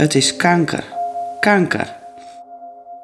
[0.00, 0.84] Het is kanker.
[1.40, 1.92] Kanker.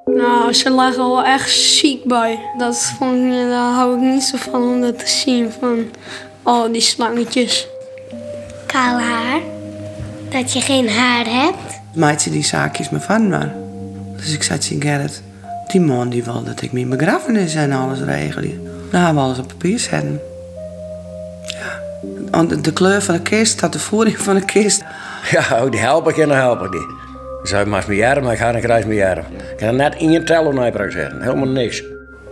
[0.04, 2.38] Nou, ze lagen wel echt ziek bij.
[2.58, 5.90] Dat vond ik, daar hou ik niet zo van om dat te zien van
[6.42, 7.68] al die slangetjes.
[8.66, 9.40] Kaal haar.
[10.28, 11.80] Dat je geen haar hebt.
[11.94, 13.54] Maatje die zaakjes me van maar.
[14.16, 15.22] Dus ik zei tegen Gerrit,
[15.68, 18.42] die man die wil dat ik mijn begrafenis en alles regel.
[18.90, 20.20] Dan gaan we alles op papier zetten.
[22.30, 22.44] Ja.
[22.44, 24.82] De kleur van de kist staat de voering van de kist.
[25.30, 26.88] Ja, oh, die help ik en dan help ik niet.
[27.36, 29.24] Dan zou ik maar mijn jaren, maar ik ga een kruis mijn jaren.
[29.50, 31.22] Ik kan er net in je tellen naar zeggen.
[31.22, 31.82] Helemaal niks.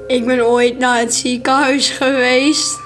[0.07, 2.83] Ik ben ooit naar het ziekenhuis geweest.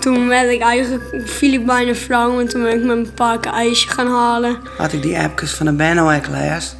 [0.00, 3.40] Toen werd ik eigenlijk, viel ik bijna flauw en toen ben ik met een paar
[3.40, 4.56] ijsje gaan halen.
[4.76, 6.76] Had ik die appjes van de Benno lees.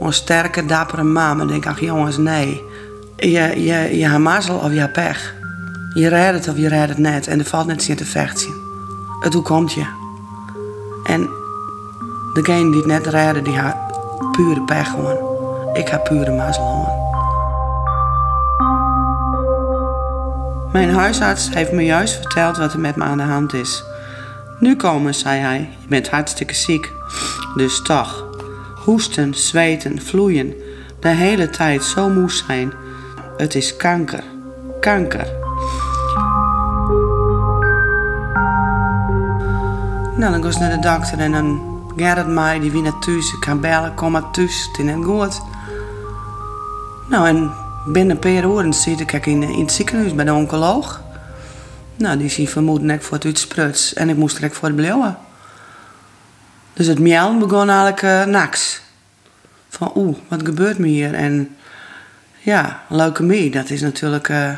[0.00, 1.40] Een sterke, dappere man.
[1.40, 2.62] En denk ik, ach jongens, nee.
[3.16, 5.34] Je, je, je hebt mazzel of je hebt pech.
[5.94, 7.26] Je redt het of je redt het net.
[7.26, 8.54] En er valt net zin te vechten.
[9.20, 9.84] Het hoe komt je?
[11.04, 11.30] En
[12.32, 13.76] degene die net redden, die had
[14.32, 15.16] pure pech gewoon.
[15.72, 17.00] Ik heb pure mazzel.
[20.72, 23.84] Mijn huisarts heeft me juist verteld wat er met me aan de hand is.
[24.58, 26.92] Nu komen, zei hij, je bent hartstikke ziek.
[27.56, 28.26] Dus toch,
[28.84, 30.54] hoesten, zweten, vloeien,
[31.00, 32.72] de hele tijd zo moe zijn.
[33.36, 34.24] Het is kanker,
[34.80, 35.26] kanker.
[40.16, 43.32] Nou, dan ga ik naar de dokter en dan het mij, die wie naar thuis.
[43.32, 45.42] Ik kan bellen, kom maar thuis, het is net goed.
[47.08, 47.52] Nou, en
[47.86, 51.00] binnen een paar uur zit ik in, in het ziekenhuis bij de oncoloog.
[51.96, 55.18] Nou, die zien vermoeden ik voor het uitspruts en ik moest direct voor het blijven.
[56.72, 58.80] Dus het miauwen begon eigenlijk uh, naks.
[59.68, 61.14] Van oeh, wat gebeurt me hier?
[61.14, 61.56] En
[62.38, 64.28] ja, leukemie, dat is natuurlijk...
[64.28, 64.52] Uh,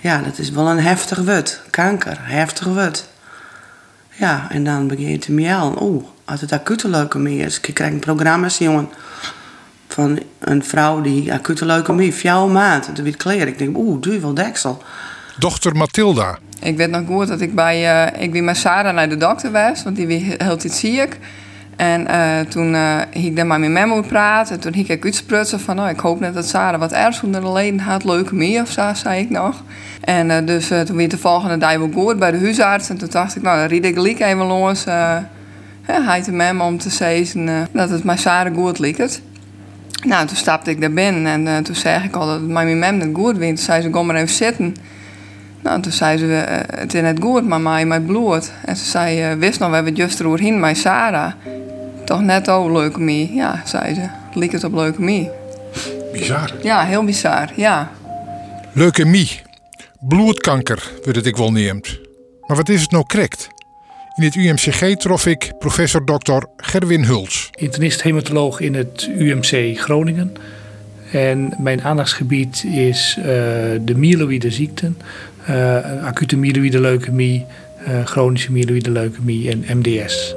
[0.00, 1.60] ja, dat is wel een heftig wut.
[1.70, 3.08] Kanker, heftig wut.
[4.10, 5.82] Ja, en dan begin je te miauwen.
[5.82, 7.60] Oeh, als het acute leukemie is.
[7.60, 8.88] Ik krijg een programma, jongen
[9.88, 13.48] van een vrouw die acute leukemie, jouw maat, de wit kleren.
[13.48, 14.82] Ik denk, oeh, duivel deksel.
[15.38, 16.38] Dochter Mathilda.
[16.60, 19.50] Ik weet nog goed dat ik bij, uh, ik weer met Sarah naar de dokter
[19.50, 21.18] was, want die was heel tijd ziek.
[21.76, 24.54] En uh, toen uh, ik daar maar met mij moet praten.
[24.54, 27.40] En toen ik ik uitsprutsen van, nou, ik hoop net dat Sarah wat ergens onder
[27.40, 29.62] de leden had, leukemie of zo, zei ik nog.
[30.00, 32.88] En uh, dus toen weer de volgende dag wel goed bij de huisarts.
[32.88, 34.84] En toen dacht ik, nou, dan ried ik gelijk even los.
[35.92, 39.20] Hij te mem om te zeggen dat het mijn Sarah goed liekt.
[40.06, 42.78] Nou, toen stapte ik daar binnen en uh, toen zei ik al dat het mijn
[42.78, 43.56] mem net goed wint.
[43.56, 44.76] Toen zei ze, kom maar even zitten.
[45.62, 48.52] Nou, toen zei ze, uh, het is net goed, maar mij mijn bloed.
[48.64, 51.32] En ze zei, uh, wist nog, we hebben juist heen met Sarah.
[52.04, 53.34] Toch net ook leukemie.
[53.34, 54.08] Ja, zei ze.
[54.34, 55.30] Liek het op leukemie.
[56.12, 56.52] Bizar.
[56.62, 57.90] Ja, heel bizar, ja.
[58.72, 59.40] Leukemie.
[60.00, 61.98] Bloedkanker, wordt het ik wel neemt.
[62.46, 63.48] Maar wat is het nou correct?
[64.18, 66.42] In het UMCG trof ik professor Dr.
[66.56, 67.50] Gerwin Huls.
[67.54, 70.32] Internist-hematoloog in het UMC Groningen.
[71.12, 73.24] En mijn aandachtsgebied is uh,
[73.80, 74.98] de myeloïde ziekten.
[75.50, 77.46] Uh, acute myeloïde leukemie,
[77.88, 80.34] uh, chronische myeloïde leukemie en MDS.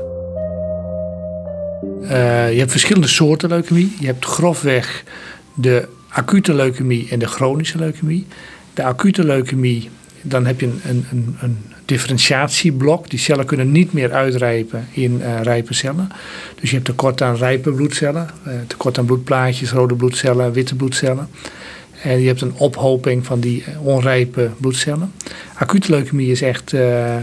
[2.51, 3.95] je hebt verschillende soorten leukemie.
[3.99, 5.03] Je hebt grofweg
[5.55, 8.27] de acute leukemie en de chronische leukemie.
[8.73, 9.89] De acute leukemie,
[10.21, 11.57] dan heb je een, een, een
[11.91, 13.09] differentiatieblok.
[13.09, 16.09] Die cellen kunnen niet meer uitrijpen in uh, rijpe cellen.
[16.59, 21.27] Dus je hebt tekort aan rijpe bloedcellen, uh, tekort aan bloedplaatjes, rode bloedcellen, witte bloedcellen.
[22.03, 25.11] En je hebt een ophoping van die eh, onrijpe bloedcellen.
[25.53, 27.15] Acute leukemie is echt uh,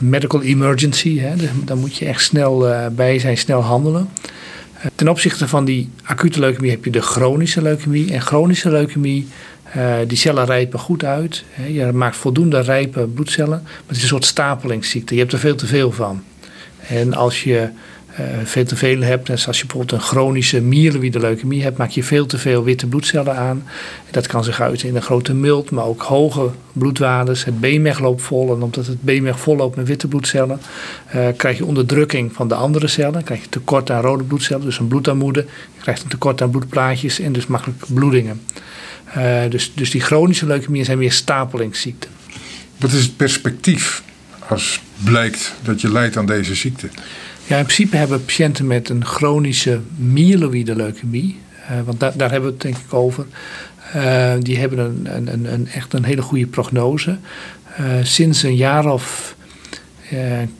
[0.00, 1.18] medical emergency.
[1.18, 1.36] Hè?
[1.36, 4.08] Dus dan moet je echt snel bij zijn, snel handelen.
[4.94, 8.12] ten opzichte van die acute leukemie heb je de chronische leukemie.
[8.12, 9.26] En chronische leukemie
[9.76, 11.44] uh, die cellen rijpen goed uit.
[11.68, 13.62] Je maakt voldoende rijpe bloedcellen.
[13.62, 15.14] Maar het is een soort stapelingsziekte.
[15.14, 16.22] Je hebt er veel te veel van.
[16.88, 17.68] En als je
[18.20, 22.04] uh, veel te veel hebt, als je bijvoorbeeld een chronische myeloïde leukemie hebt, maak je
[22.04, 23.64] veel te veel witte bloedcellen aan.
[24.10, 27.44] Dat kan zich uiten in een grote mild, maar ook hoge bloedwaardes.
[27.44, 30.60] Het beenmerg loopt vol en omdat het beenmerg vol loopt met witte bloedcellen,
[31.14, 33.24] uh, krijg je onderdrukking van de andere cellen.
[33.24, 35.40] krijg je tekort aan rode bloedcellen, dus een bloedarmoede.
[35.74, 38.40] Je krijgt een tekort aan bloedplaatjes en dus makkelijk bloedingen.
[39.16, 42.10] Uh, dus, dus die chronische leukemieën zijn meer stapelingsziekten.
[42.78, 44.02] Wat is het perspectief
[44.48, 46.88] als blijkt dat je lijdt aan deze ziekte?
[47.46, 51.38] Ja, in principe hebben patiënten met een chronische myeloïde leukemie,
[51.70, 53.26] uh, want da daar hebben we het denk ik over,
[53.96, 57.18] uh, die hebben een, een, een, echt een hele goede prognose.
[58.02, 59.36] sinds een jaar of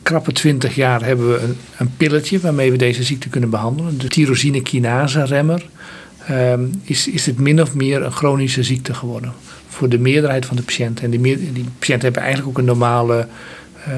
[0.03, 3.97] krappe twintig jaar hebben we een, een, pilletje waarmee we deze ziekte kunnen behandelen.
[3.97, 5.65] De tyrosine kinase remmer
[6.31, 9.33] um, is, is het min of meer een chronische ziekte geworden.
[9.67, 11.03] Voor de meerderheid van de patiënten.
[11.03, 11.21] En die,
[11.53, 13.27] die patiënten hebben eigenlijk ook een normale
[13.87, 13.93] uh,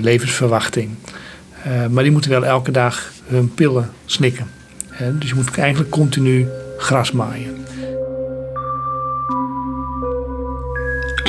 [0.00, 0.90] levensverwachting.
[1.66, 4.46] Uh, maar die moeten wel elke dag hun pillen snikken.
[5.18, 6.48] Dus je moet eigenlijk continu
[6.78, 7.56] gras maaien.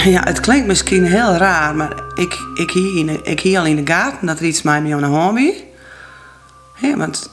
[0.04, 3.75] Ja, het klinkt misschien heel raar, maar ik, ik, hier, in ik hier al in
[3.75, 5.56] de gaten dat er iets met me aan de hand is.
[6.75, 7.30] Ja, want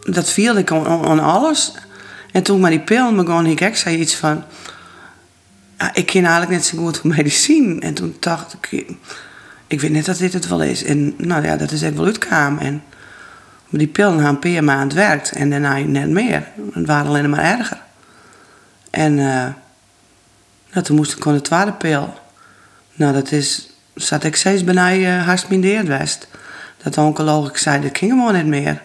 [0.00, 1.72] dat viel ik aan alles.
[2.36, 4.44] En toen ik met die pil begon, ik ook zei iets van...
[5.92, 7.80] Ik ken eigenlijk net zo goed voor medicijn.
[7.80, 8.86] En toen dacht ik,
[9.66, 10.84] ik weet net dat dit het wel is.
[10.84, 12.58] En nou ja, dat is echt wel uitkwam.
[12.58, 12.82] En
[13.70, 16.48] die pillen hebben een paar maanden werkt en daarna net meer.
[16.72, 17.78] Het waren alleen maar erger.
[18.90, 19.46] En uh,
[20.72, 22.14] nou, toen moest ik gewoon de tweede pil.
[22.92, 26.28] Nou, dat is, zat ik steeds bijna uh, west.
[26.82, 28.82] Dat de oncoloog zei, dat ging gewoon niet meer.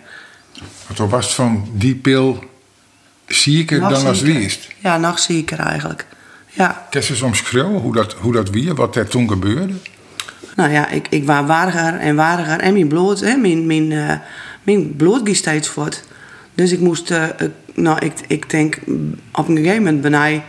[0.94, 2.50] Toen was van die pil
[3.34, 4.70] zieker dan als is.
[4.80, 6.06] Ja, nog zieker eigenlijk.
[6.48, 9.74] Ja, Kan je soms schreeuwen hoe dat, hoe dat wie, wat er toen gebeurde?
[10.56, 12.60] nou ja, ik, ik was waardiger en waardiger.
[12.60, 14.16] En mijn bloed, hè, mijn, mijn, eh,
[14.64, 16.04] mijn bloed ging steeds voort.
[16.56, 17.24] Dus ik moest, eh,
[17.74, 18.78] nou, ik, ik denk
[19.32, 20.42] op een gegeven moment ben ik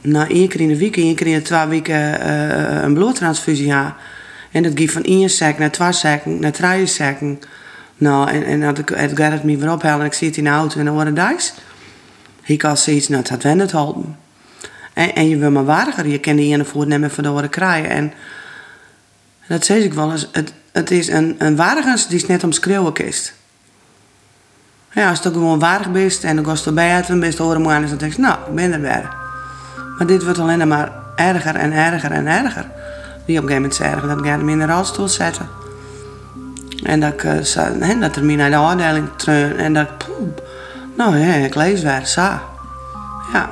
[0.00, 3.72] na één keer in de week, één keer in de twee weken eh, een bloedtransfusie
[3.72, 3.92] had.
[4.50, 7.38] En dat ging van één sec naar twee sekken, naar drie sekken.
[8.00, 10.44] Nou, en, en dat ik, het gaat het me weer ophalen en ik zit in
[10.44, 11.52] de auto en dan wordt het duis.
[12.42, 14.16] Ik had zoiets, nou, het had het helpen.
[14.92, 17.90] En, en je wil maar waardiger, je kan die ene voet nemen van de krijgen.
[17.90, 18.12] En
[19.48, 21.56] dat zeg ik wel eens, het, het is een, een
[22.08, 23.34] die is net om schreeuwen kist.
[24.92, 27.62] Ja, als je gewoon waardig bent en dan ga je erbij uit en bent horen
[27.62, 29.10] moet dan denk je, nou, ik ben er weer.
[29.98, 32.66] Maar dit wordt alleen maar erger en erger en erger.
[33.26, 35.48] Die op een gegeven moment zeggen dat ik hem in de rolstoel zetten.
[36.82, 39.86] En dat, ik, eh, za- hè, dat er mij naar de afdeling treun en dat
[39.88, 40.06] ik,
[40.96, 42.20] nou ja, ik lees weer, zo.
[43.32, 43.48] Ja,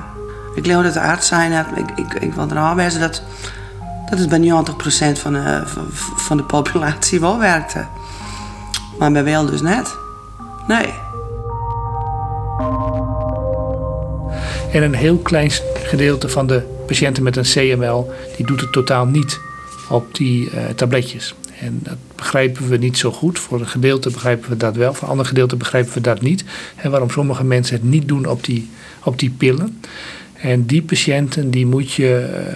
[0.55, 3.23] ik leer dat de arts zijn, ik, ik, ik wil er aanwijzen dat,
[4.11, 5.87] dat het bij 90% van de, van,
[6.17, 7.85] van de populatie wel werkte.
[8.99, 9.97] Maar bij wel dus net.
[10.67, 10.95] Nee.
[14.73, 15.51] En een heel klein
[15.83, 19.41] gedeelte van de patiënten met een CML, die doet het totaal niet
[19.89, 21.35] op die eh, tabletjes.
[21.61, 23.39] En dat begrijpen we niet zo goed.
[23.39, 26.45] Voor een gedeelte begrijpen we dat wel, voor een ander gedeelte begrijpen we dat niet.
[26.77, 28.69] En waarom sommige mensen het niet doen op die,
[29.05, 29.81] op die pillen.
[30.33, 32.55] En die patiënten die moet je eh,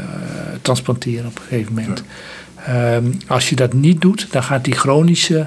[0.62, 2.02] transplanteren op een gegeven moment.
[2.66, 5.46] Ehm, als je dat niet doet, dan gaat die chronische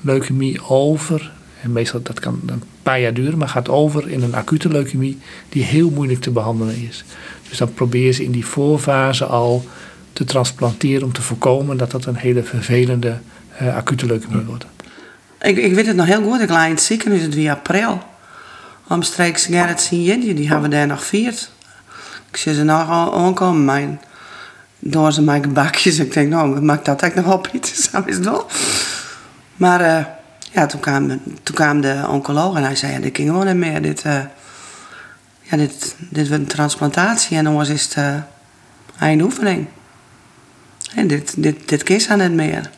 [0.00, 1.32] leukemie over.
[1.62, 5.18] En meestal dat kan een paar jaar duren, maar gaat over in een acute leukemie
[5.48, 7.04] die heel moeilijk te behandelen is.
[7.48, 9.64] Dus dan probeer je ze in die voorfase al
[10.12, 13.18] te transplanteren om te voorkomen dat dat een hele vervelende
[13.56, 14.66] eh, acute leukemie wordt.
[15.40, 16.40] Ik, ik weet het nog heel goed.
[16.40, 18.02] Ik lag in het ziekenhuis het wie april.
[18.88, 21.50] Omstreeks Gerrit Sien die hebben we daar nog vierd.
[22.30, 23.64] Ik zie ze nog al aankomen.
[23.64, 24.00] Mijn,
[24.78, 25.98] door ze mijn bakjes.
[25.98, 27.90] Ik denk, nou, maakt dat eigenlijk nog op iets?
[27.90, 28.46] Zo is het wel.
[29.56, 30.04] Maar eh,
[30.52, 31.08] ja, toen kwam,
[31.42, 33.82] toen kwam de oncoloog en hij zei, ja, dit ging gewoon niet meer.
[33.82, 34.20] Dit, eh,
[35.40, 38.14] ja, dit, dit wordt een transplantatie en anders is het eh
[38.98, 39.24] einde
[40.94, 42.70] En dit, dit, dit kies aan niet meer.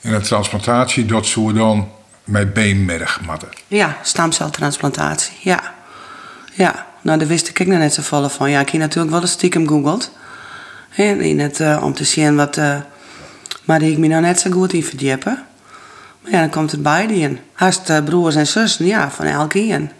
[0.00, 1.88] En de transplantatie, dat zou dan
[2.24, 3.48] met beenmerg matten.
[3.66, 5.74] Ja, stamceltransplantatie, ja.
[6.52, 8.50] Ja, nou daar wist ik nog net zo volle van.
[8.50, 10.12] Ja, ik heb natuurlijk wel eens stiekem googeld.
[10.94, 12.56] En in het, eh, om te zien wat...
[12.56, 12.76] eh,
[13.64, 15.44] maar die ik me nou net zo goed in verdiepen.
[16.20, 17.38] Maar ja, dan komt het bij die in.
[17.52, 19.90] Haast eh, broers en zussen, ja, van elke een.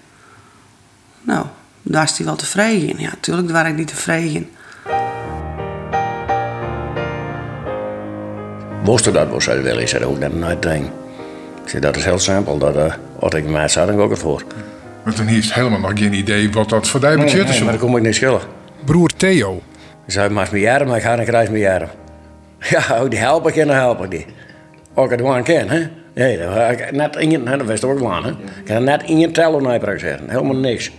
[1.22, 1.46] Nou,
[1.82, 2.98] daar is hij wel tevreden in.
[2.98, 4.50] Ja, natuurlijk waar ik niet tevreden in.
[8.88, 9.80] Moest je dat wel zo willen?
[9.80, 10.92] Ik zei ook net nooit denken.
[11.62, 12.58] Ik zei, dat is heel simpel.
[12.58, 14.42] Dat uh, had ik mij zat, dan ook het voor.
[15.04, 17.62] Want dan heeft helemaal nog geen idee wat dat voor die Nee, budget nee, is.
[17.62, 18.40] maar dan kom ik niet schillen.
[18.84, 19.62] Broer Theo,
[20.06, 21.88] Ik zei, maar mijn jaren, maar ik ga en krijg mijn jaren.
[22.70, 24.26] Ja, oh, die help ik en dan help ik die.
[24.94, 25.86] Ook het gewoon ken, hè?
[26.14, 28.30] Nee, dat ga ik net in je, hè, dat wist ook wel aan, hè?
[28.30, 30.90] Ik ga net in je telefonijprak zeggen, helemaal niks.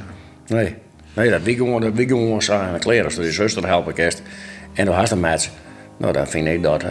[0.47, 0.75] Nee,
[1.13, 4.21] nee, dat wie gewoon, dat wie gewoon samen kleren, als die zuster help ik eerst.
[4.73, 5.49] En dan had een match.
[5.97, 6.89] Nou, dan vind ik dat, eh,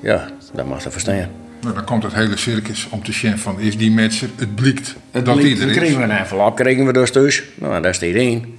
[0.00, 1.28] ja, dat mag je verstaan.
[1.60, 4.94] nou, dan komt het hele circus om te zien van is die mensen, het blikt
[5.10, 5.76] dat Dan die er is.
[5.76, 7.42] kregen we een envelop, kregen we dus thuis.
[7.54, 8.58] Nou, daar staat één.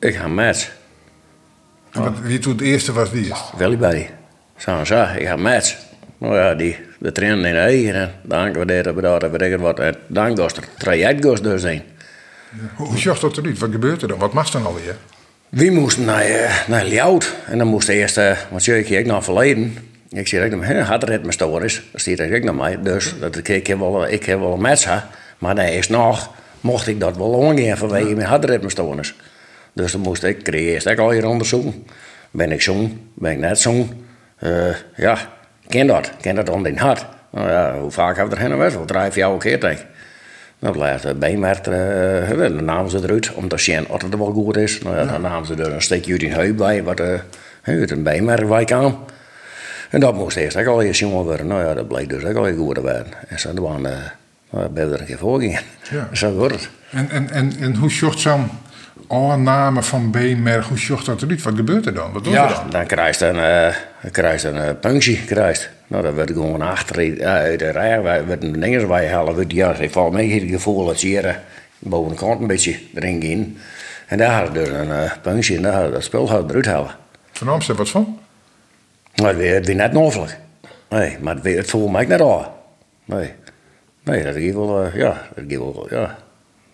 [0.00, 0.28] Ik ga
[2.02, 3.44] wat- wie toen het eerste was, die is.
[3.56, 4.10] Willy bij.
[4.56, 5.76] Zo, ik ga match.
[6.18, 7.94] Nou ja, die, de trainen in de eigen.
[7.94, 9.78] en Dank we dit, we dat, weet ik wat.
[9.78, 11.82] En Dank dat er traject dus zijn.
[12.74, 13.58] Hoe, hoe zag dat eruit?
[13.58, 14.18] Wat gebeurt er dan?
[14.18, 14.96] Wat mag dan alweer?
[15.48, 17.34] We moesten naar, eh, naar Ljout.
[17.46, 18.62] En dan moest eerst, eh want
[18.98, 19.76] ik naar verleden.
[20.10, 21.82] Ik zei, ik hem, had er het mijn stories.
[21.92, 22.82] Dat stiert ik naar mij.
[22.82, 25.02] Dus dat ik, heb wel, ik heb wel een match gehad.
[25.38, 29.14] Maar nee, is nog, mocht ik dat wel omgaan vanwege mijn hartritmestoornis.
[29.72, 31.86] Dus dan moest ik, kreeg eerst ik al hier onderzoeken.
[32.30, 34.06] Ben ik zo'n, ben ik net zo'n.
[34.36, 35.18] Eh, ja,
[35.68, 37.06] ken dat, ken dat om in hart.
[37.30, 38.74] Nou ja, hoe vaak heb ik er heen geweest?
[38.74, 39.86] Wel drie, vier keer ik.
[40.58, 44.56] Dan blijft de bijmerk, uh, dan namen ze eruit, omdat zien of het wel goed
[44.56, 44.78] is.
[44.82, 47.06] Nou ja, dan namen ze er een stukje uit in heup bij, wat uh,
[47.62, 49.04] uit een bijmerk bij kwam.
[49.90, 51.46] En dat moest eerst ook al eens jongen worden.
[51.46, 53.06] Nou ja, dat bleek dus ook al eens goed te worden.
[53.28, 53.92] En zo dan uh,
[54.50, 55.60] nou, ben er een keer voor gingen.
[55.90, 56.08] Ja.
[56.16, 56.68] Zo wordt het.
[56.90, 58.50] En, en, en, en hoe zocht zo'n
[59.08, 61.42] aanname van B-merk, hoe zocht dat eruit?
[61.42, 62.12] Wat gebeurt er dan?
[62.12, 62.70] Wat doet ja, er dan?
[62.70, 63.70] dan krijg je een,
[64.06, 65.24] uh, krijg je een uh, punctie.
[65.24, 65.70] Krijg.
[65.86, 68.02] Nou, dat werd gewoon achter uh, uit de rij.
[68.02, 69.44] Wij werden dingen wij halen.
[69.48, 71.34] Ja, ik val mee het gevoel dat je
[71.78, 73.56] boven de kant een beetje erin ging.
[74.06, 76.90] En daar hadden dus een uh, punctie en daar hadden dat spul eruit halen.
[77.32, 78.18] Van Amsterdam, wat van?
[79.20, 80.38] Maar het weer, weer net noffelijk.
[80.88, 82.46] Nee, maar het, weer, het voelde mij net aan.
[83.04, 83.32] Nee.
[84.04, 86.18] Nee, dat ik wel, uh, ja, dat ik wel, ja.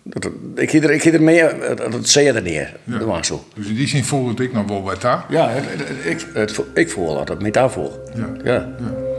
[0.03, 2.53] Dat, ik ga er, ik er meer, dat zei je er niet.
[2.53, 2.97] Ja.
[2.97, 3.45] Dat was zo.
[3.55, 5.25] Dus in die zin voelde ik nog wel bij daar?
[5.29, 7.91] Ja, het, het, ik, het, ik voel dat het met daar voel.
[8.15, 8.29] Ja.
[8.43, 8.53] ja.
[8.53, 9.13] ja.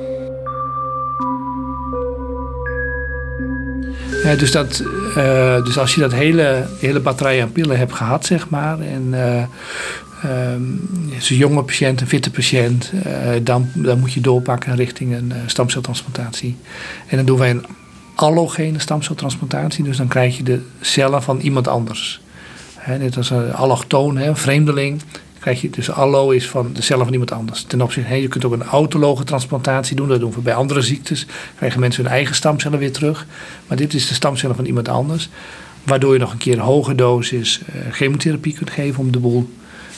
[4.26, 4.82] Ja, dus, dat,
[5.16, 9.06] uh, dus als je dat hele, hele batterij aan pillen hebt gehad, zeg maar, en
[9.10, 9.42] uh,
[10.24, 15.14] um, is een jonge patiënt, een fitte patiënt, uh, dan, dan moet je doorpakken richting
[15.14, 16.56] een stamceltransplantatie.
[17.06, 17.66] En dan doen wij een
[18.14, 22.20] allogene stamceltransplantatie, dus dan krijg je de cellen van iemand anders.
[22.74, 25.02] He, net als een allochtoon, een vreemdeling,
[25.38, 27.62] krijg je dus allo is van de cellen van iemand anders.
[27.62, 31.26] Ten opzichte, je kunt ook een autologe transplantatie doen, dat doen we bij andere ziektes.
[31.56, 33.26] krijgen mensen hun eigen stamcellen weer terug.
[33.66, 35.28] Maar dit is de stamcellen van iemand anders.
[35.82, 39.48] Waardoor je nog een keer een hoge dosis uh, chemotherapie kunt geven om de boel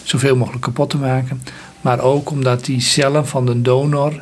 [0.08, 1.42] zoveel mogelijk kapot te maken.
[1.80, 4.12] Maar ook omdat die cellen van de donor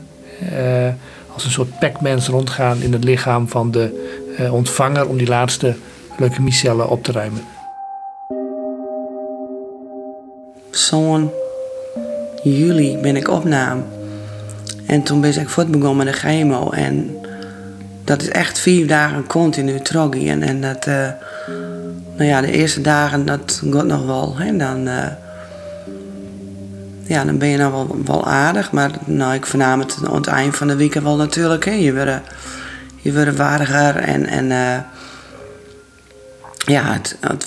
[0.43, 0.89] uh,
[1.33, 5.77] als een soort Pac-Mans rondgaan in het lichaam van de uh, ontvanger om die laatste
[6.19, 7.43] leukemiecellen op te ruimen.
[10.71, 11.31] Zo'n
[12.43, 13.83] juli ben ik opname.
[14.87, 16.71] En toen ben ik voort begonnen met de chemo.
[16.71, 17.17] En
[18.05, 20.29] dat is echt vier dagen continu troggy.
[20.29, 21.09] En, dat, uh,
[22.17, 24.37] nou ja, de eerste dagen, dat gaat nog wel.
[24.39, 24.89] En dan,
[27.07, 28.73] ja, dan ben je nou wel, aardig.
[28.73, 31.65] Maar nou, ik vernam het aan het eind van de week wel natuurlijk.
[31.65, 31.71] Hè.
[31.71, 32.21] Je wordt,
[32.97, 34.27] je waardiger en...
[34.27, 34.79] en uh,
[36.67, 37.45] ja, het, het,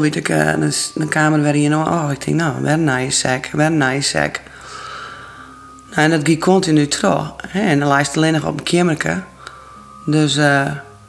[0.00, 0.52] weet ik, uh,
[0.94, 3.76] de, kamer waar je nou, oh, ik denk, nou, weer een nice sec, weer een
[3.76, 4.18] nice.
[5.90, 6.86] Nou, en dat ging continu.
[7.48, 9.24] Hè, en dan lijst alleen nog op een.
[10.06, 10.44] Dus uh,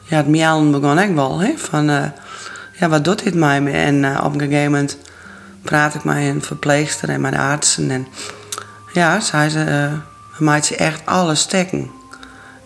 [0.03, 1.39] ja, het miauwen begon echt wel.
[1.39, 1.85] Hè, van,
[2.79, 3.65] ja, wat doet dit mij?
[3.65, 4.97] En op een gegeven moment
[5.61, 7.91] praat ik met een verpleegster en de artsen.
[7.91, 8.07] En
[8.93, 9.93] ja, zei ze, uh,
[10.39, 11.91] maakt ze echt alles stekken.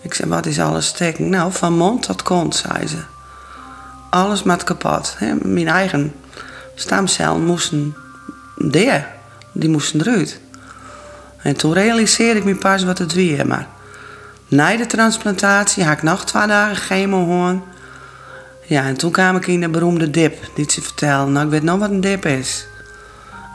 [0.01, 1.29] Ik zei, wat is alles stekken?
[1.29, 2.97] Nou, van mond tot kont, zei ze.
[4.09, 5.15] Alles met kapot.
[5.17, 5.33] Hè?
[5.41, 6.13] Mijn eigen
[6.75, 7.95] stamcellen moesten
[8.69, 9.07] der.
[9.51, 10.39] Die moesten eruit.
[11.41, 13.47] En toen realiseerde ik me pas wat het weer.
[13.47, 13.67] Maar
[14.47, 17.55] na de transplantatie had ik nog twee dagen chemo gehad.
[18.67, 20.49] Ja, en toen kwam ik in de beroemde dip.
[20.55, 21.31] Die ze vertellen.
[21.31, 22.67] Nou, ik weet nog wat een dip is.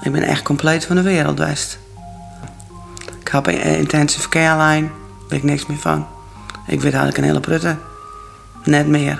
[0.02, 1.78] Ik ben echt compleet van de wereld west.
[3.20, 4.88] Ik heb een intensive care line.
[5.28, 6.06] Weet ik niks meer van.
[6.66, 7.76] Ik weet eigenlijk een hele prutte.
[8.64, 9.18] Net meer.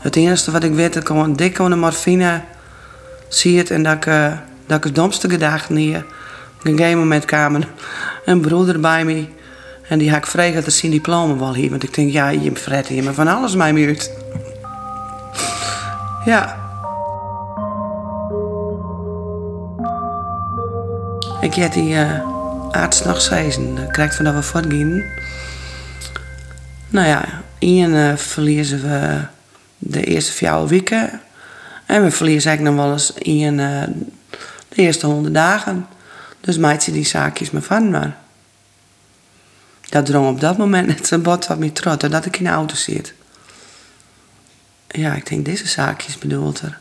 [0.00, 2.42] Het enige wat ik weet, dat ik dik aan de morfine
[3.28, 4.32] zie het en dat ik, uh,
[4.66, 6.04] dat ik het domste gedachten hier.
[6.58, 7.64] Op een gegeven moment kwam
[8.24, 9.26] een broeder bij me
[9.88, 11.70] en die had ik vragen dat zijn diploma wel hier.
[11.70, 14.12] Want ik denk, ja, je fret hier maar van alles mij uit.
[16.24, 16.65] ja.
[21.46, 23.28] Ik heb die uh, arts nog.
[23.28, 25.02] Dat krijgt vanaf we voortgaan.
[26.88, 29.20] Nou ja, in uh, verliezen we
[29.78, 31.20] de eerste vier weken.
[31.86, 33.82] En we verliezen eigenlijk nog wel eens in uh,
[34.68, 35.86] de eerste honderd dagen.
[36.40, 37.90] Dus maakt ze die zaakjes me van.
[37.90, 38.16] Maar
[39.88, 42.50] dat drong op dat moment net een bot wat me trotte dat ik in de
[42.50, 43.14] auto zit.
[44.88, 46.78] Ja, ik denk, deze zaakjes bedoelt er.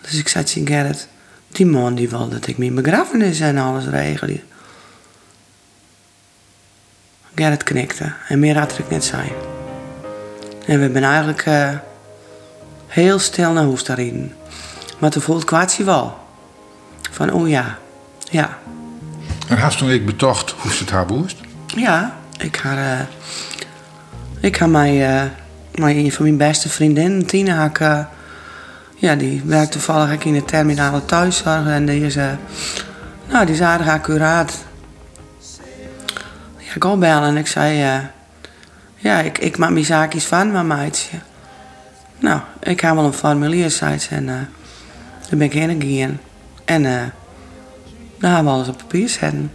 [0.00, 1.08] Dus ik zei tegen Gerrit,
[1.48, 4.40] die man die wil dat ik mijn begrafenis en alles regel.
[7.34, 9.32] Gerrit knikte en meer had ik net zijn.
[10.66, 11.70] En we zijn eigenlijk uh,
[12.86, 14.32] heel stil naar huis daarin.
[14.98, 16.18] Maar toen voelt kwaadzie wel.
[17.10, 17.78] Van, oh ja,
[18.30, 18.58] ja.
[19.48, 21.36] En had toen ik betocht hoe het haar boest?
[21.66, 22.76] Ja, ik had...
[22.76, 23.00] Uh,
[24.40, 25.22] ik had mijn, uh,
[25.74, 28.06] mijn, een van mijn beste vriendinnen, Tina, had
[28.96, 31.66] ja, die werkt toevallig in de terminale thuiszorg.
[31.66, 32.32] En die is, uh,
[33.28, 34.64] nou, die is aardig accuraat.
[36.58, 38.04] Ja, ik kon bellen en ik zei, uh,
[38.96, 41.18] ja, ik, ik maak mijn zaakjes van, maar meidje.
[42.18, 44.34] Nou, ik heb wel een formulier, ze, en uh,
[45.28, 46.20] daar ben ik heen gegaan.
[46.64, 46.90] En uh,
[48.18, 49.52] daar hebben we alles op papier zetten.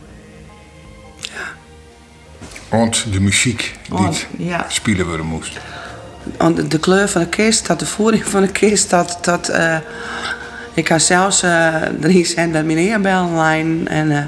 [1.19, 1.53] Ja.
[2.69, 4.65] Want de muziek die ja.
[4.69, 5.59] spelen worden moest.
[6.67, 9.17] De kleur van de kist, tot de voering van de kist, tot...
[9.23, 9.75] tot eh,
[10.73, 14.23] ik kan zelfs eh drie cent met mijn eerbellenlijn en eh,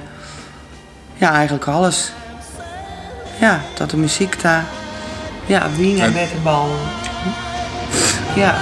[1.14, 2.12] ja, eigenlijk alles.
[3.40, 4.66] Ja, tot de muziek daar.
[5.46, 6.70] Ja, wien en bitterbal.
[8.36, 8.56] Ja.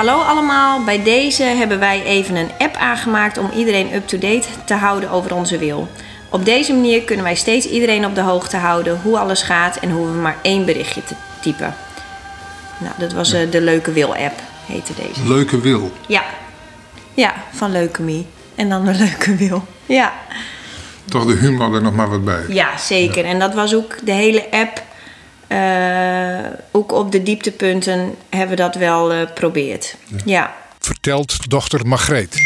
[0.00, 5.10] Hallo allemaal, bij deze hebben wij even een app aangemaakt om iedereen up-to-date te houden
[5.10, 5.88] over onze wil.
[6.28, 9.90] Op deze manier kunnen wij steeds iedereen op de hoogte houden hoe alles gaat en
[9.90, 11.74] hoe we maar één berichtje te typen.
[12.78, 15.28] Nou, dat was eh, de Leuke Wil-app, heette deze.
[15.28, 15.92] Leuke wil.
[16.06, 16.22] Ja.
[17.14, 18.26] Ja, van Leukemie.
[18.54, 19.64] En dan de Leuke Wil.
[19.86, 20.12] Ja.
[21.08, 22.44] Toch de humor er nog maar wat bij.
[22.48, 23.24] Ja, zeker.
[23.24, 24.82] En dat was ook de hele app.
[25.50, 29.96] Eh, ook op de dieptepunten hebben we dat wel eh probeerd.
[30.24, 30.54] Ja.
[30.78, 32.36] Vertelt dochter Margreet.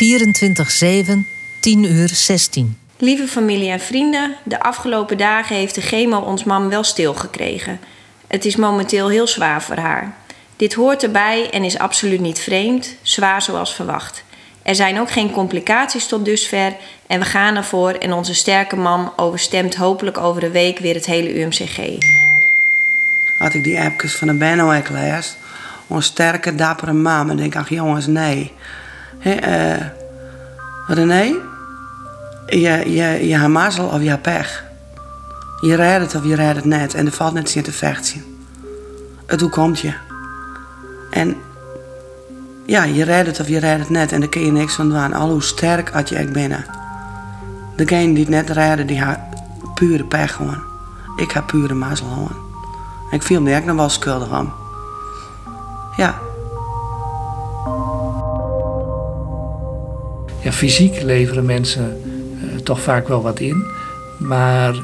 [0.00, 1.26] 24-7,
[1.60, 2.78] 10 uur 16.
[2.98, 7.80] Lieve familie en vrienden, de afgelopen dagen heeft de chemo ons mam wel stilgekregen.
[8.26, 10.16] Het is momenteel heel zwaar voor haar.
[10.56, 14.24] Dit hoort erbij en is absoluut niet vreemd, zwaar zoals verwacht.
[14.68, 19.12] Er zijn ook geen complicaties tot dusver en we gaan ervoor en onze sterke mam
[19.16, 21.78] overstemt hopelijk over de week weer het hele UMCG.
[23.38, 25.36] Had ik die appjes van de Benno lees.
[25.88, 27.30] Een sterke, dappere mam.
[27.30, 28.52] En denk ik, ach jongens, nee.
[29.18, 29.76] Eh,
[30.86, 31.34] René,
[32.46, 32.82] je,
[33.28, 34.64] je, mazzel of je pech.
[35.60, 36.94] Je redt het of je redt het net.
[36.94, 38.24] En er valt net zin te vechten.
[39.26, 39.92] Het hoe komt je?
[41.10, 41.36] En
[42.68, 44.12] ja, je redt het of je redt het net.
[44.12, 45.12] En daar kun je niks van doen.
[45.12, 46.64] Al hoe sterk had je ook binnen.
[47.76, 49.18] Degene die het net redden, die had
[49.74, 50.62] pure pech gewoon.
[51.16, 52.36] Ik heb pure mazzel gewoon.
[53.10, 54.52] Ik viel me ook nog wel schuldig aan.
[55.96, 56.18] Ja,
[60.42, 62.02] Ja, fysiek leveren mensen
[62.40, 63.64] eh, toch vaak wel wat in.
[64.18, 64.74] Maar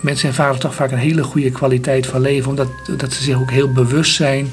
[0.00, 2.50] mensen ervaren toch vaak een hele goede kwaliteit van leven.
[2.50, 4.50] Omdat dat ze zich ook heel bewust zijn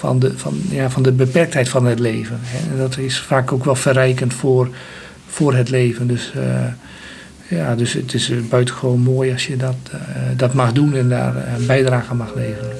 [0.00, 2.38] van de, van, ja, van de beperktheid van het leven.
[2.42, 2.70] Hè.
[2.70, 4.68] En dat is vaak ook wel verrijkend voor,
[5.28, 6.06] voor het leven.
[6.06, 6.66] Dus, eh,
[7.48, 9.98] ja, dus het is eh, buitengewoon mooi als je dat, eh,
[10.36, 12.76] dat mag doen en daar een bijdrage aan mag leveren.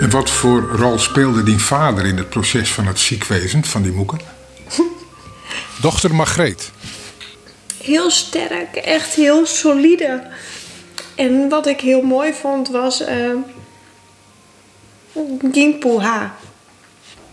[0.00, 3.92] En wat voor rol speelde die vader in het proces van het ziekwezen van die
[3.92, 4.18] moeken?
[5.80, 6.70] Dochter Margreet.
[7.82, 10.22] heel sterk, echt heel solide.
[11.20, 13.36] En wat ik heel mooi vond was uh,
[15.52, 16.34] Gingpoeha.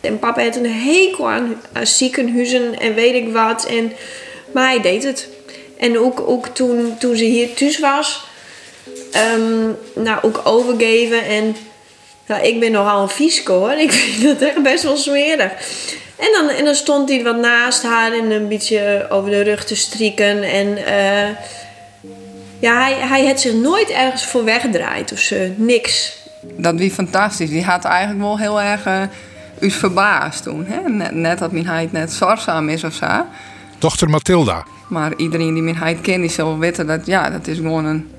[0.02, 3.66] En papa had een hekel aan, ziekenhuizen en weet ik wat.
[3.66, 3.94] En,
[4.54, 5.28] maar hij deed het.
[5.78, 8.24] En ook, ook toen, toen ze hier thuis was,
[9.12, 11.26] ehm, nou ook overgeven.
[11.26, 11.56] En
[12.28, 13.74] nou, ik ben nogal een fieske hoor.
[13.88, 15.52] Ik vind dat echt best wel smerig.
[16.16, 19.66] En dan, en dan stond hij wat naast haar en een beetje over de rug
[19.66, 20.44] te strieken.
[20.44, 21.30] En eh,
[22.60, 25.36] ja, hij, hij had zich nooit ergens voor weggedraaid of zo.
[25.56, 26.18] Niks.
[26.58, 27.50] Dat wie fantastisch.
[27.50, 29.02] Die had eigenlijk wel heel erg uh,
[29.60, 30.66] u verbaasd toen.
[30.68, 30.90] Hè?
[30.90, 33.26] Net, net dat mijn heid net zorgzaam is of zo.
[33.78, 34.66] Dochter Mathilda.
[34.90, 37.86] Maar iedereen die mijn heid kent, die zal wel weten dat ja, dat is gewoon
[37.86, 38.12] een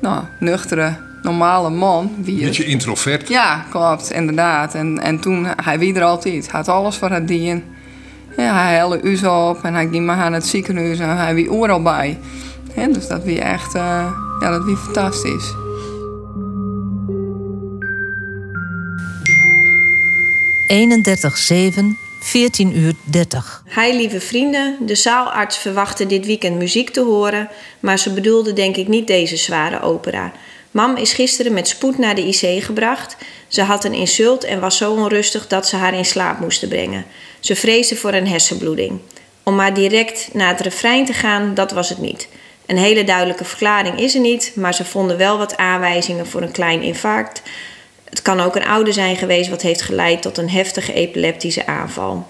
[0.00, 2.14] nou, nuchtere, normale man.
[2.18, 3.28] Wie Beetje introvert.
[3.28, 4.74] Ja, klopt, inderdaad.
[4.74, 6.50] En, en toen, hij wie er altijd.
[6.50, 7.64] Hij had alles voor het dien.
[8.36, 11.50] Ja, hij helde us op en hij ging maar aan het ziekenhuis en hij wie
[11.50, 12.18] overal bij.
[12.76, 15.54] Ja, dus dat wie echt, uh, ja, dat wie fantastisch.
[20.66, 21.84] ...31-7,
[22.20, 23.62] 14 uur 30.
[23.74, 27.48] Hi lieve vrienden, de zaalarts verwachtte dit weekend muziek te horen...
[27.80, 30.32] maar ze bedoelde denk ik niet deze zware opera...
[30.76, 33.16] Mam is gisteren met spoed naar de IC gebracht.
[33.48, 37.04] Ze had een insult en was zo onrustig dat ze haar in slaap moesten brengen.
[37.40, 39.00] Ze vreesde voor een hersenbloeding.
[39.42, 42.28] Om maar direct naar het refrein te gaan, dat was het niet.
[42.66, 46.50] Een hele duidelijke verklaring is er niet, maar ze vonden wel wat aanwijzingen voor een
[46.50, 47.42] klein infarct.
[48.04, 52.26] Het kan ook een ouder zijn geweest wat heeft geleid tot een heftige epileptische aanval.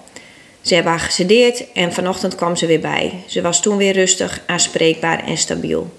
[0.61, 3.13] Ze hebben haar gesedeerd en vanochtend kwam ze weer bij.
[3.25, 5.93] Ze was toen weer rustig, aanspreekbaar en stabiel.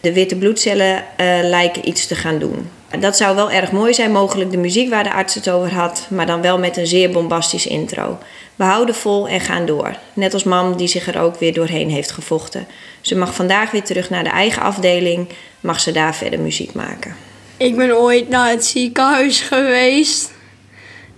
[0.00, 1.04] De witte bloedcellen uh,
[1.42, 2.70] lijken iets te gaan doen.
[3.00, 6.06] Dat zou wel erg mooi zijn, mogelijk de muziek waar de arts het over had,
[6.08, 8.18] maar dan wel met een zeer bombastisch intro.
[8.58, 9.96] We houden vol en gaan door.
[10.12, 12.66] Net als mam die zich er ook weer doorheen heeft gevochten.
[13.00, 15.28] Ze mag vandaag weer terug naar de eigen afdeling,
[15.60, 17.16] mag ze daar verder muziek maken.
[17.56, 20.32] Ik ben ooit naar het ziekenhuis geweest.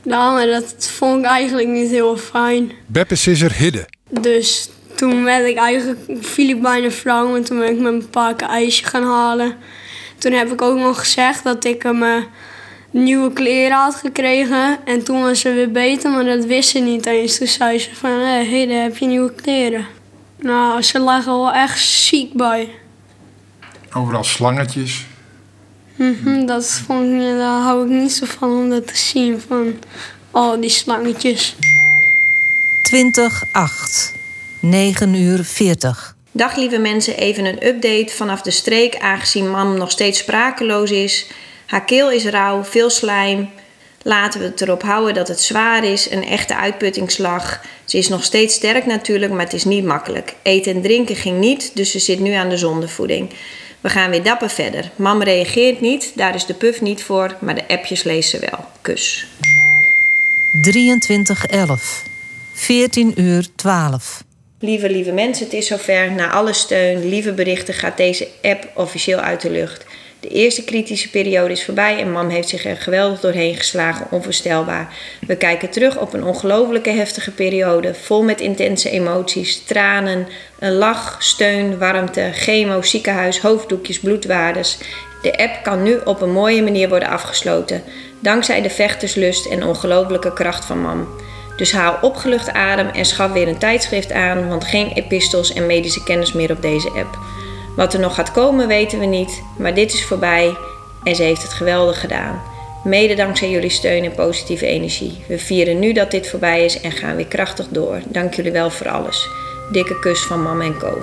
[0.03, 2.73] Nou, maar dat vond ik eigenlijk niet heel fijn.
[2.87, 3.87] Beppes is er hidden.
[4.21, 8.11] Dus toen werd ik eigenlijk, viel ik bijna flauw en toen ben ik met mijn
[8.11, 9.57] pa een ijsje gaan halen.
[10.19, 12.23] Toen heb ik ook nog gezegd dat ik hem eh,
[12.91, 14.79] nieuwe kleren had gekregen.
[14.85, 17.39] En toen was ze weer beter, maar dat wist ze niet eens.
[17.39, 19.87] Toen zei ze van, hé, hey, daar heb je nieuwe kleren.
[20.39, 22.69] Nou, ze lagen wel echt ziek bij.
[23.93, 25.07] Overal slangetjes.
[25.97, 29.41] Mhm, dat vond ik, niet- daar hou ik niet zo van om dat te zien,
[29.49, 29.79] van
[30.31, 31.57] al die slangetjes.
[32.83, 34.15] 20 8.
[34.61, 36.17] 9 uur 40.
[36.33, 41.27] Dag lieve mensen, even een update vanaf de streek aangezien mam nog steeds sprakeloos is.
[41.71, 43.51] Haar keel is rauw, veel slijm.
[44.03, 47.61] Laten we het erop houden dat het zwaar is, een echte uitputtingslag.
[47.85, 50.35] Ze is nog steeds sterk natuurlijk, maar het is niet makkelijk.
[50.43, 53.31] Eten en drinken ging niet, dus ze zit nu aan de zondevoeding.
[53.81, 54.91] We gaan weer dapper verder.
[54.97, 58.65] Mam reageert niet, daar is de puff niet voor, maar de appjes leest ze wel.
[58.81, 59.27] Kus.
[60.63, 62.03] 23 11.
[62.53, 64.23] 14 uur 12.
[64.59, 66.13] Lieve, lieve mensen, het is zover.
[66.13, 69.85] Na alle steun, lieve berichten gaat deze app officieel uit de lucht.
[70.21, 74.95] De eerste kritische periode is voorbij en mam heeft zich er geweldig doorheen geslagen, onvoorstelbaar.
[75.27, 80.27] We kijken terug op een ongelofelijke heftige periode, vol met intense emoties, tranen,
[80.59, 84.79] een lach, steun, warmte, chemo, ziekenhuis, hoofddoekjes, bloedwaardes.
[85.23, 87.83] De app kan nu op een mooie manier worden afgesloten,
[88.19, 91.09] dankzij de vechterslust en ongelofelijke kracht van mam.
[91.57, 96.03] Dus haal opgelucht adem en schaf weer een tijdschrift aan, want geen epistels en medische
[96.03, 97.19] kennis meer op deze app.
[97.81, 100.57] Wat er nog gaat komen weten we niet, maar dit is voorbij
[101.03, 102.43] en ze heeft het geweldig gedaan.
[102.85, 105.25] Mede dankzij jullie steun en positieve energie.
[105.29, 108.01] We vieren nu dat dit voorbij is en gaan weer krachtig door.
[108.05, 109.29] Dank jullie wel voor alles.
[109.73, 110.99] Dikke kus van mam en co.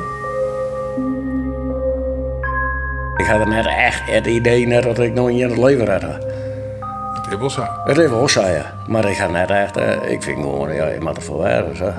[3.18, 6.02] Ik had er net echt het idee net dat ik nog in het leven had.
[6.02, 7.68] Het zo.
[7.84, 8.74] Het zo, ja.
[8.88, 9.78] Maar ik ga net echt...
[9.78, 11.94] eh, ik vind gewoon, ja, je moet er voor werken, zo.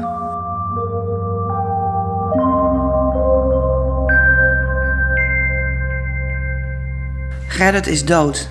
[7.58, 8.48] Gerrit is dood.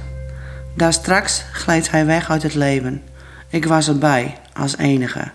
[0.73, 3.03] Daar straks gleed hij weg uit het leven.
[3.49, 5.31] Ik was erbij, als enige.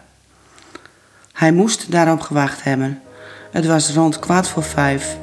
[1.33, 3.03] Hij moest daarop gewacht hebben.
[3.51, 5.17] Het was rond kwart voor vijf.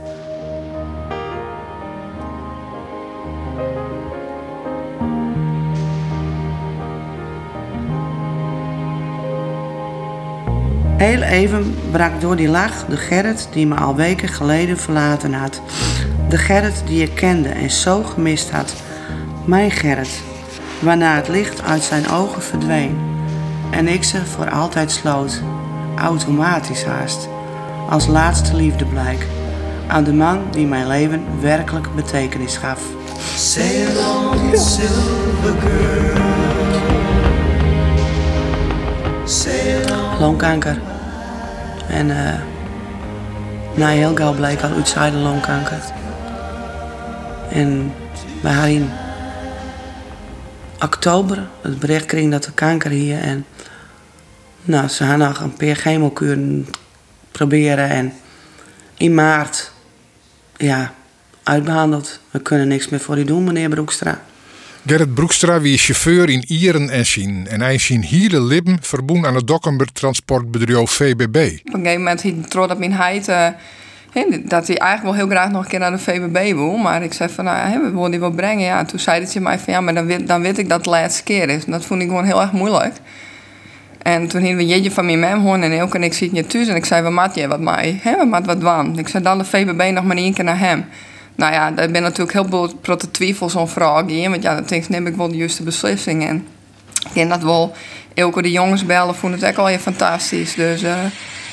[10.98, 15.62] Heel even brak door die lach de Gerrit die me al weken geleden verlaten had.
[16.30, 18.74] De Gerrit die ik kende en zo gemist had.
[19.46, 20.22] Mijn Gerrit,
[20.80, 22.98] waarna het licht uit zijn ogen verdween.
[23.70, 25.42] En ik ze voor altijd sloot,
[25.96, 27.30] automatisch haast.
[27.90, 29.28] Als laatste liefdeblijk
[29.88, 32.82] aan de man die mijn leven werkelijk betekenis gaf.
[40.20, 40.82] Longkanker.
[41.88, 42.40] En eh
[43.74, 45.99] na heel gauw bleek al uitzijde longkanker.
[47.52, 47.94] En
[48.42, 48.90] we hadden in
[50.80, 53.46] oktober het bericht kreeg dat de kanker hier en
[54.64, 56.68] nou, ze hadden nog een paar chemokuren
[57.32, 58.14] proberen en
[58.98, 59.72] in maart
[60.58, 60.94] ja,
[61.44, 62.20] uitbehandeld.
[62.32, 64.22] We kunnen niks meer voor u doen, meneer Broekstra.
[64.86, 67.48] Gerrit Broekstra wie is chauffeur in Ieren en Zien.
[67.48, 71.60] En hij is zijn hele lippen verboen aan het Dokkenburg transportbedrijf VBB.
[71.66, 73.48] Op een gegeven moment hij trots op mijn heid eh,
[74.44, 76.78] dat hij eigenlijk wel heel graag nog een keer naar de VBB wil.
[76.78, 78.66] Maar ik zei van, nou, we willen die wel brengen.
[78.66, 80.78] Ja, en toen zei hij mij van, ja, maar dan weet, dan weet ik dat
[80.78, 81.66] het de laatste keer is.
[81.66, 82.96] En dat vond ik gewoon heel erg moeilijk.
[84.02, 86.50] En toen hingen we jeetje van mijn mem hoorn en Elke en ik zit niet
[86.50, 86.68] thuis.
[86.68, 88.00] En ik zei, wat maat je wat mij?
[88.04, 88.98] Hè, wat maat wat wan?
[88.98, 90.86] Ik zei, dan de VBB nog maar één keer naar hem.
[91.36, 94.30] Nou ja, daar ben natuurlijk heel veel protte twijfels om vragen.
[94.30, 96.28] Want ja, dan neem ik wel de juiste beslissing.
[96.28, 96.48] En
[97.08, 97.76] ik denk dat wel
[98.14, 100.56] Elke de jongens bellen, vonden het ook al heel fantastisch.
[100.56, 100.98] Dus eh,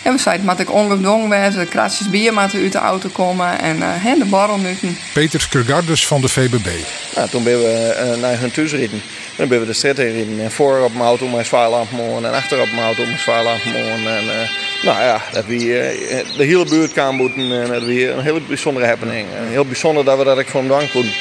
[0.07, 3.59] ja, we zeiden, moet ik ongedwongen wezen, de kratjes bier moeten uit de auto komen.
[3.59, 4.77] En eh, hè, de barrel nu.
[5.13, 6.69] Peter Skurgardus van de VBB.
[7.15, 9.03] Nou, toen ben we eh, naar hun thuis gereden.
[9.37, 10.41] Dan ben we de stad in gereden.
[10.41, 11.89] En voor op mijn auto mijn zwaarlamp
[12.23, 14.49] en achter op mijn auto mijn zwaarlamp En eh,
[14.83, 17.63] nou ja, dat we eh, de hele buurt kwam moeten.
[17.63, 19.27] En dat we een hele bijzondere happening.
[19.37, 21.13] En heel bijzonder dat we dat ik van dank konden.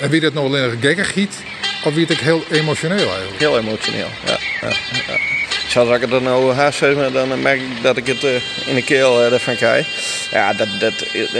[0.00, 1.42] En wie dat nou alleen nog gekkig giet,
[1.84, 3.38] of wie het ook heel emotioneel eigenlijk?
[3.38, 4.38] Heel emotioneel, ja.
[4.60, 4.68] ja,
[5.06, 5.37] ja.
[5.68, 8.74] Zoals ik het er nou haast zeg, dan merk ik dat ik het eh, in
[8.74, 9.86] de keel eh, ervan krijg.
[10.30, 10.98] Ja, dat, dat,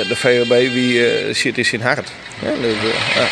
[0.09, 2.13] de VOB wie eh, zit in hart.
[2.43, 3.27] Ja, dus, eh, ja.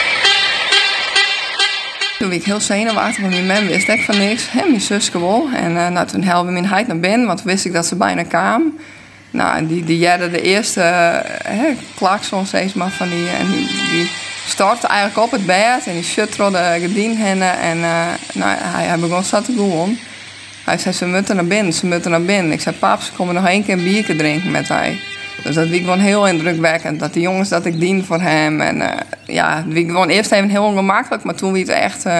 [2.19, 4.51] Toen was ik heel zenuwachtig, want mijn man wist ik van niks.
[4.51, 5.49] Hè, mijn zusje wel.
[5.55, 7.97] En eh, nou, toen helpen we mijn heid naar binnen, want wist ik dat ze
[7.97, 8.79] bijna kwam.
[9.31, 10.81] Nou, die, die jaren de eerste
[11.51, 11.61] uh,
[11.95, 13.29] klakson steeds maar van die...
[13.29, 14.11] En die, die
[14.47, 17.59] startte eigenlijk op het bed en die gedien hennen.
[17.59, 19.99] En uh, nou, hij, hij begon zo te doen.
[20.67, 22.53] Hij zei, ze moeten naar binnen, ze moeten naar binnen.
[22.53, 25.01] Ik zei, pap, ze komen nog één keer een biertje drinken met hij.
[25.43, 27.01] Dus dat was gewoon heel indrukwekkend.
[27.01, 28.61] Dat die jongens dat ik dien voor hem.
[28.61, 28.89] En uh,
[29.27, 31.25] ja, het was gewoon eerst even heel ongemakkelijk.
[31.25, 32.07] Maar toen was het echt...
[32.07, 32.13] Uh,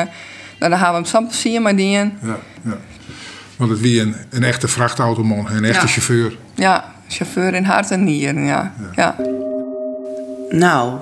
[0.59, 2.19] nou, dan gaan we hem zo'n plezier maar dienen.
[2.23, 2.77] Ja, ja.
[3.57, 6.37] Want het wie een, een echte vrachtautoman, een echte chauffeur.
[6.55, 8.73] Ja, chauffeur in hart en nieren, ja.
[8.95, 9.17] ja.
[10.51, 10.99] Nou,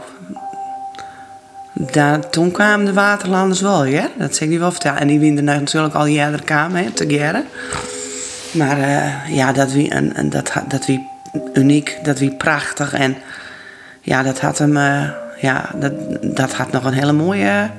[2.30, 4.08] toen kwamen de waterlanders wel, ja.
[4.18, 5.00] Dat zeg ik niet wel vertellen.
[5.00, 7.42] En die winden natuurlijk al jaren kwamen, hè, te.
[8.52, 9.92] Maar uh, ja, dat wie,
[10.28, 11.08] dat, dat wie
[11.54, 12.92] uniek, dat wie prachtig.
[12.92, 13.16] En
[14.00, 15.08] ja, dat had hem, uh,
[15.40, 17.70] ja, dat, dat had nog een hele mooie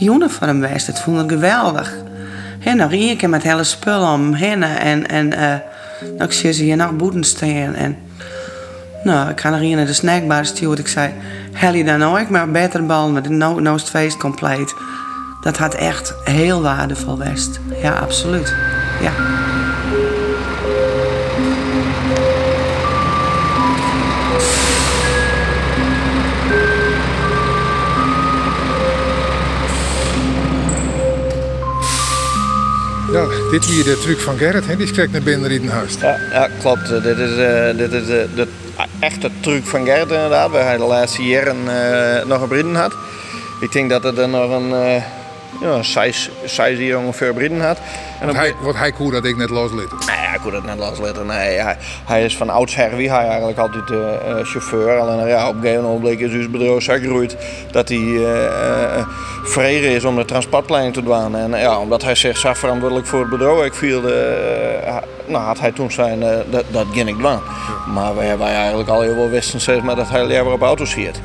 [0.00, 0.86] uniform geweest.
[0.86, 1.94] Dat vond ik geweldig.
[2.64, 4.62] En nog één keer met hele spullen om heen.
[4.62, 5.54] En, en uh,
[6.18, 7.74] dan zie ze hier nog boeten staan.
[7.74, 7.96] En
[9.04, 10.78] nou, ik ga nog hier naar de snackbar sturen.
[10.78, 11.12] Ik zei,
[11.54, 14.74] hel dan ook maar beter bal met een no, no feest compleet.
[15.40, 17.60] Dat had echt heel waardevol geweest.
[17.82, 18.54] Ja, absoluut.
[19.00, 19.12] Ja.
[33.12, 34.76] Ja, dit hier de truc van Gerrit, hè?
[34.76, 35.94] die is naar binnen in huis.
[36.00, 36.88] Ja, ja, klopt.
[36.88, 38.46] Dit is, uh, dit is de, de
[39.04, 42.94] echte truc van Gerrit inderdaad, waar hij de laatste jaren uh, nog een brieden had.
[43.60, 45.02] Ik denk dat het er nog een uh,
[45.60, 47.78] ja, zes hier ongeveer brieden had.
[48.20, 49.98] En wat, hij, wat hij dat ik net loslitten?
[50.06, 51.26] Nee, hij kon dat net loslitten.
[51.26, 53.98] Nee, hij, hij is van oudsher wie hij eigenlijk altijd uh,
[54.42, 54.98] chauffeur.
[54.98, 57.36] Alleen ja, op een gegeven moment is dus bedrijf zo gegroeid
[57.70, 59.06] dat hij uh,
[59.44, 61.36] vrede is om de transportplanning te doen.
[61.36, 65.60] En ja, omdat hij zich zelf verantwoordelijk voor het bedrijf ik viel, uh, nou, had
[65.60, 67.40] hij toen zijn dat, dat ging ik doen.
[67.94, 70.90] Maar wij hebben eigenlijk al heel veel wisten zeg maar, dat hij liever op auto's
[70.90, 71.20] zit.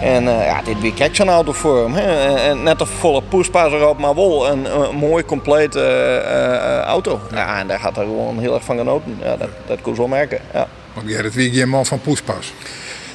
[0.00, 1.92] En uh, ja, dit weer kijk zo'n auto voor hem.
[1.94, 2.54] Hè?
[2.54, 5.78] Net een volle poespas erop, maar wel een, een mooi complete
[6.24, 7.20] uh, auto.
[7.32, 9.18] Ja, en daar gaat hij gewoon heel erg van genoten.
[9.22, 10.38] Ja, dat, dat kon zo merken.
[10.52, 10.68] Ja.
[10.94, 12.52] Want Gerrit wie geen man van poespas?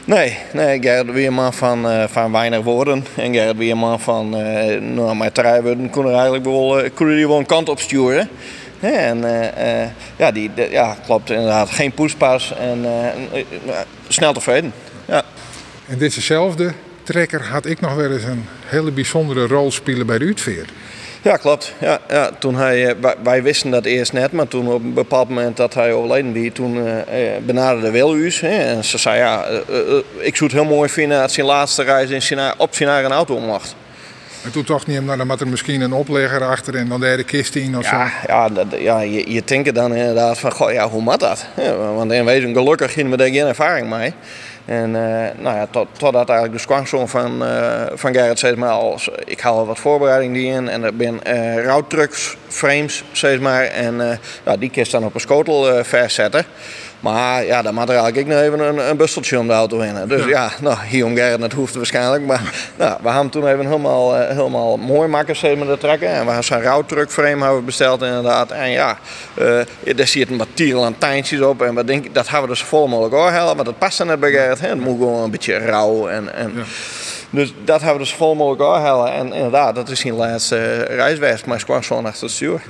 [0.06, 3.06] Nee, nee, Gerrit weer een man van, uh, van weinig woorden.
[3.16, 7.08] En Gerrit weer een man van, uh, nou, drie woorden kon er eigenlijk wel, kon
[7.08, 8.30] die wel een kant op sturen.
[8.80, 11.70] En uh, ja, die, de, ja, klopt inderdaad.
[11.70, 12.86] Geen poespas en
[14.08, 14.74] snel tevreden.
[15.06, 15.24] Ja.
[15.92, 16.74] En dezezelfde
[17.04, 20.66] trekker had ik nog wel eens een hele bijzondere rol spelen bij de Uitveer.
[21.22, 21.74] Ja, klopt.
[21.80, 25.58] Ja, ja, toen hij, wij, wisten dat eerst net, maar toen op een bepaald moment
[25.58, 26.94] dat hij overleden was, toen uh,
[27.46, 28.42] benaderde Wiluus.
[28.42, 31.84] En ze zei, ja, uh, uh, ik zou het heel mooi vinden als zijn laatste
[31.84, 33.76] reis in Sina, op Sinaar een auto mocht.
[34.44, 37.24] En toen toch niet, nou, dan had er misschien een oplegger achter en dan de
[37.24, 38.28] kist in of ja, zo.
[38.28, 41.46] Ja, dat, ja je, je denkt dan inderdaad van, goh, ja, hoe moet dat?
[41.58, 44.14] Ja, want in wezen, gelukkig gingen we daar geen ervaring mee.
[44.66, 48.70] En uh, nou ja, tot, totdat eigenlijk de zwangszoon van, uh, van Gerrit zeg maar
[48.70, 53.64] als ik haal wat voorbereiding die in en er ben uh, rouwtrucks frames zeg maar
[53.64, 53.96] en
[54.46, 56.46] nou, die kist dan op een schotel verzetten.
[57.02, 60.08] Maar ja, dan moet er eigenlijk nog even een, een busteltje om de auto in.
[60.08, 62.26] Dus ja, ja nou, hier om Gerrit, dat hoeft waarschijnlijk.
[62.26, 62.42] Maar
[62.78, 66.08] nou, we hebben toen even helemaal, uh, helemaal mooi maken met de trekken.
[66.08, 68.52] En we hebben zo'n rouwtruckframe hebben besteld inderdaad.
[68.52, 68.98] En ja,
[69.40, 69.60] uh,
[69.96, 71.62] daar zitten wat tierenlantijntjes op.
[71.62, 73.56] En we denken, dat hebben we dus vol mogelijk oorhellen.
[73.56, 74.60] Maar dat past er net bij Gerrit.
[74.60, 74.68] Hè.
[74.68, 76.08] Het moet gewoon een beetje rauw.
[76.08, 76.64] En, en ja.
[77.30, 79.14] Dus dat hebben we dus vol mogelijk oorhellen.
[79.14, 81.46] En inderdaad, dat is zijn laatste reiswest.
[81.46, 82.62] Maar kwam zo achter het stuur.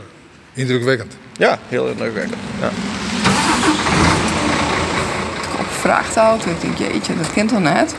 [0.53, 1.17] Indrukwekkend.
[1.37, 2.39] Ja, heel indrukwekkend.
[2.61, 2.69] Ja.
[5.81, 6.49] Vrachtauto.
[6.49, 7.95] Ik denk, jeetje, dat kent toch net?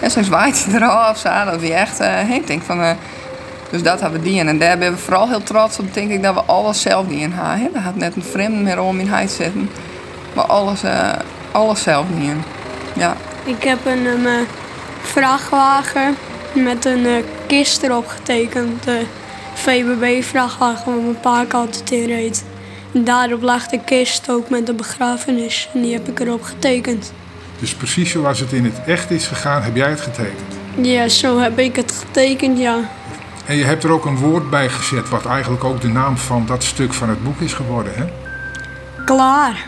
[0.00, 2.00] En zo zwaait hij eraf, zo, dat we echt...
[2.00, 2.80] Uh, ik denk van...
[2.80, 2.90] Uh,
[3.70, 4.40] dus dat hebben we die.
[4.40, 7.20] En daar ben we vooral heel trots op, denk ik, dat we alles zelf die
[7.20, 7.72] in hebben.
[7.72, 9.70] Daar gaat net een vreemde meer om in huis zitten.
[10.32, 11.12] Maar alles, uh,
[11.52, 12.42] alles zelf niet in.
[12.94, 13.16] Ja.
[13.44, 14.46] Ik heb een
[15.00, 16.16] vrachtwagen
[16.52, 18.84] met een kist erop getekend.
[18.84, 19.04] De
[19.54, 22.44] VBB-vrachtwagen waar mijn pa altijd in reed.
[22.92, 25.68] Daarop lag de kist ook met de begrafenis.
[25.74, 27.12] En die heb ik erop getekend.
[27.58, 30.54] Dus precies zoals het in het echt is gegaan, heb jij het getekend?
[30.74, 32.90] Ja, zo heb ik het getekend, ja.
[33.46, 36.46] En je hebt er ook een woord bij gezet, wat eigenlijk ook de naam van
[36.46, 38.04] dat stuk van het boek is geworden, hè?
[39.04, 39.66] Klaar.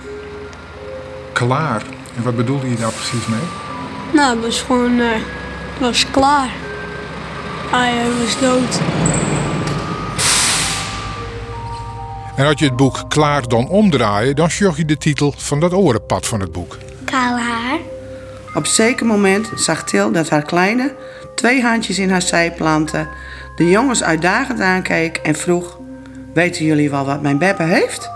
[1.33, 1.83] Klaar.
[2.17, 3.41] En wat bedoelde je daar precies mee?
[4.13, 5.11] Nou, het was gewoon, uh,
[5.73, 6.49] het was klaar.
[7.71, 8.81] Hij was dood.
[12.37, 15.73] En als je het boek klaar dan omdraaien, dan zag je de titel van dat
[15.73, 16.79] orenpad van het boek.
[17.05, 17.79] Kaal haar.
[18.55, 20.95] Op zeker moment zag Til dat haar kleine
[21.35, 23.07] twee handjes in haar zij plantte,
[23.57, 25.79] de jongens uitdagend aankeek en vroeg:
[26.35, 28.11] Weten jullie wel wat mijn Beppe heeft?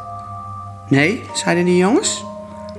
[0.88, 2.24] Nee, zeiden de jongens.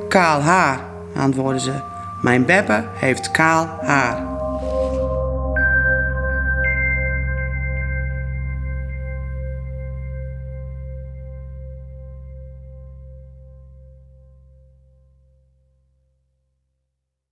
[0.09, 0.79] Kaal haar,
[1.15, 1.73] antwoordde ze.
[2.21, 4.36] Mijn Beppe heeft kaal haar.